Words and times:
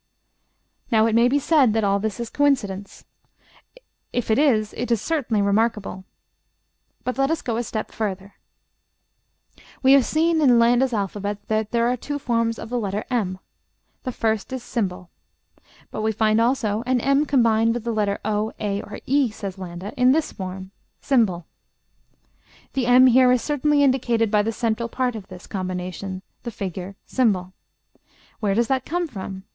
Now 0.89 1.05
it 1.05 1.13
may 1.13 1.27
be 1.27 1.37
said 1.37 1.73
that 1.73 1.83
all 1.83 1.99
this 1.99 2.19
is 2.19 2.31
coincidence. 2.31 3.05
If 4.11 4.31
it 4.31 4.39
is, 4.39 4.73
it 4.75 4.89
is 4.89 4.99
certainly 4.99 5.43
remarkable. 5.43 6.05
But 7.03 7.19
let 7.19 7.29
us 7.29 7.43
go 7.43 7.55
a 7.55 7.61
step 7.61 7.91
farther: 7.91 8.33
We 9.83 9.93
have 9.93 10.03
seen 10.03 10.41
in 10.41 10.57
Landa's 10.57 10.91
alphabet 10.91 11.47
that 11.49 11.69
there 11.69 11.87
are 11.87 11.95
two 11.95 12.17
forms 12.17 12.57
of 12.57 12.69
the 12.69 12.79
letter 12.79 13.05
m. 13.11 13.37
The 14.01 14.11
first 14.11 14.51
is 14.51 14.65
###. 14.75 14.87
But 15.91 16.01
we 16.01 16.11
find 16.11 16.41
also 16.41 16.81
an 16.87 16.99
m 16.99 17.27
combined 17.27 17.75
with 17.75 17.83
the 17.83 17.93
letter 17.93 18.19
o, 18.25 18.51
a, 18.59 18.81
or 18.81 19.01
e, 19.05 19.29
says 19.29 19.59
Landa, 19.59 19.93
in 19.95 20.13
this 20.13 20.31
form, 20.31 20.71
###. 20.91 21.09
The 22.73 22.87
m 22.87 23.05
here 23.05 23.31
is 23.31 23.43
certainly 23.43 23.83
indicated 23.83 24.31
by 24.31 24.41
the 24.41 24.51
central 24.51 24.89
part 24.89 25.15
of 25.15 25.27
this 25.27 25.45
combination, 25.45 26.23
the 26.41 26.49
figure 26.49 26.95
###; 27.67 28.39
where 28.39 28.55
does 28.55 28.67
that 28.67 28.83
come 28.83 29.07
from? 29.07 29.43